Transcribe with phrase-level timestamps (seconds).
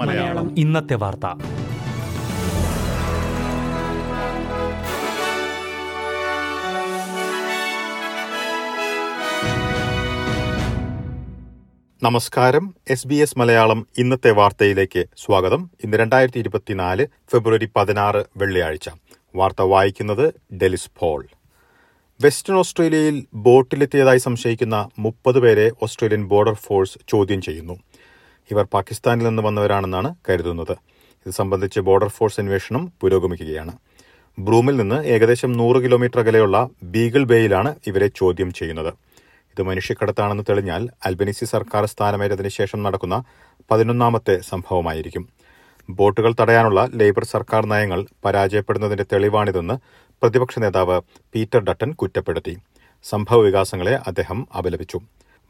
[0.00, 0.58] മലയാളം.
[0.58, 1.26] ഇന്നത്തെ വാർത്ത.
[12.02, 12.74] നമസ്കാരം.
[12.90, 15.70] എസ് ബി എസ് മലയാളം ഇന്നത്തെ വാർത്തയിലേക്ക് സ്വാഗതം.
[15.84, 18.88] ഇന്ന് രണ്ടായിരത്തി ഇരുപത്തിനാല് ഫെബ്രുവരി പതിനാറ് വെള്ളിയാഴ്ച.
[19.36, 21.26] വാർത്ത വായിക്കുന്നത് ഡെലിസ് പോൾ.
[22.20, 27.74] വെസ്റ്റേൺ ഓസ്ട്രേലിയയിൽ ബോട്ടിലെത്തിയതായി സംശയിക്കുന്ന മുപ്പത് പേരെ ഓസ്ട്രേലിയൻ ബോർഡർ ഫോഴ്സ് ചോദ്യം ചെയ്യുന്നു.
[28.50, 30.72] ഇവർ പാകിസ്ഥാനിൽ നിന്ന് വന്നവരാണെന്നാണ് കരുതുന്നത്.
[31.26, 33.72] ഇത് സംബന്ധിച്ച് ബോർഡർ ഫോഴ്സ് അന്വേഷണം പുരോഗമിക്കുകയാണ്.
[34.38, 38.94] ബ്രൂമിൽ നിന്ന് ഏകദേശം നൂറ് കിലോമീറ്റർ അകലെയുള്ള ബീഗിൾ ബേയിലാണ് ഇവരെ ചോദ്യം ചെയ്യുന്നത്.
[39.52, 43.24] ഇത് മനുഷ്യക്കടത്താണെന്ന് തെളിഞ്ഞാൽ അൽബനീസി സർക്കാർ സ്ഥാനമേറ്റതിനു ശേഷം നടക്കുന്ന
[43.70, 45.28] പതിനൊന്നാമത്തെ സംഭവമായിരിക്കും.
[45.90, 49.74] ബോട്ടുകൾ തടയാനുള്ള ലേബർ സർക്കാർ നയങ്ങൾ പരാജയപ്പെടുന്നതിന്റെ തെളിവാണിതെന്ന്
[50.22, 51.00] പ്രതിപക്ഷ നേതാവ്
[51.34, 52.56] പീറ്റർ ഡട്ടൻ കുറ്റപ്പെടുത്തി.
[53.04, 55.00] സംഭവ വികാസങ്ങളെ അദ്ദേഹം അപലപിച്ചു.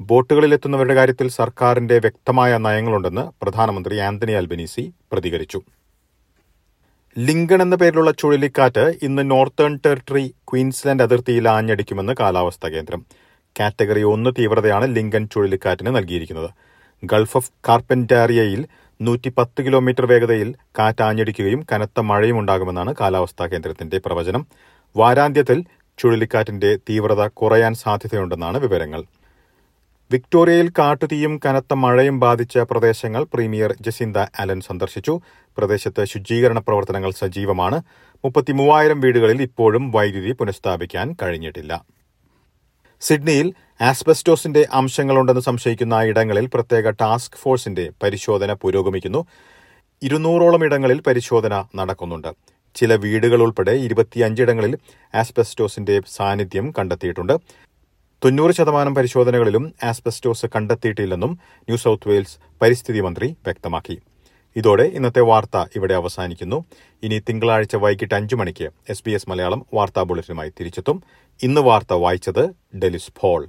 [0.00, 5.60] ബോട്ടുകളിലെത്തുന്നവരുടെ കാര്യത്തിൽ സർക്കാരിന്റെ വ്യക്തമായ നയങ്ങളുണ്ടെന്ന് പ്രധാനമന്ത്രി ആന്റണി അൽബനീസി പ്രതികരിച്ചു.
[7.18, 13.06] ലിങ്കൺ എന്ന പേരിലുള്ള ചുഴലിക്കാറ്റ് ഇന്ന് നോർത്തേൺ ടെറിട്ടറി ക്വീൻസ്ലാൻഡ് അതിർത്തിയിൽ ആഞ്ഞടിക്കുമെന്ന് കാലാവസ്ഥാ കേന്ദ്രം.
[13.60, 16.50] കാറ്റഗറി ഒന്ന് തീവ്രതയാണ് ലിങ്കൺ ചുഴലിക്കാറ്റിന് നൽകിയിരിക്കുന്നത്.
[17.04, 18.66] ഗൾഫ് ഓഫ് കാർപ്പന്റാരിയയിൽ
[19.00, 24.46] നൂറ്റി പത്ത് കിലോമീറ്റർ വേഗതയിൽ കാറ്റ് ആഞ്ഞടിക്കുകയും കനത്ത മഴയും ഉണ്ടാകുമെന്നാണ് കാലാവസ്ഥാ കേന്ദ്രത്തിന്റെ പ്രവചനം.
[24.96, 25.64] വാരാന്ത്യത്തിൽ
[25.98, 29.04] ചുഴലിക്കാറ്റിന്റെ തീവ്രത കുറയാൻ സാധ്യതയുണ്ടെന്നാണ് വിവരങ്ങൾ.
[30.12, 35.20] വിക്ടോറിയയിൽ കാട്ടുതീയും കനത്ത മഴയും ബാധിച്ച പ്രദേശങ്ങൾ പ്രീമിയർ ജസിന്ത അലൻ സന്ദർശിച്ചു.
[35.58, 37.82] പ്രദേശത്ത് ശുചീകരണ പ്രവർത്തനങ്ങൾ സജീവമാണ്.
[38.24, 41.84] മുപ്പത്തിമൂവായിരം വീടുകളിൽ ഇപ്പോഴും വൈദ്യുതി പുനഃസ്ഥാപിക്കാൻ കഴിഞ്ഞിട്ടില്ല.
[43.00, 49.26] സിഡ്നിയിൽ ആസ്ബസ്റ്റോസിന്റെ അംശങ്ങളുണ്ടെന്ന് സംശയിക്കുന്ന ഇടങ്ങളിൽ പ്രത്യേക ടാസ്ക് ഫോഴ്സിന്റെ പരിശോധന പുരോഗമിക്കുന്നു.
[50.02, 52.28] ഇരുന്നൂറോളം ഇടങ്ങളിൽ പരിശോധന നടക്കുന്നുണ്ട്.
[52.74, 54.78] ചില വീടുകൾ ഉൾപ്പെടെ ഇരുപത്തിയഞ്ചിടങ്ങളിൽ
[55.14, 57.40] ആസ്ബസ്റ്റോസിന്റെ സാന്നിധ്യം കണ്ടെത്തിയിട്ടുണ്ട്.
[58.24, 63.98] തൊണ്ണൂറ് ശതമാനം പരിശോധനകളിലും ആസ്ബസ്റ്റോസ് കണ്ടെത്തിയിട്ടില്ലെന്നും ന്യൂ സൌത്ത് വെയിൽസ് പരിസ്ഥിതി മന്ത്രി വ്യക്തമാക്കി.
[64.56, 66.64] ഇതോടെ ഇന്നത്തെ വാർത്ത ഇവിടെ അവസാനിക്കുന്നു.
[67.02, 71.02] ഇനി തിങ്കളാഴ്ച വൈകിട്ട് അഞ്ചു മണിക്ക് എസ് ബി എസ് മലയാളം വാർത്താ ബുള്ളറ്റിനുമായി തിരിച്ചെത്തും.
[71.42, 73.48] ഇന്ന് വാർത്ത വായിച്ചത് ഡെലിസ് ഫോൾ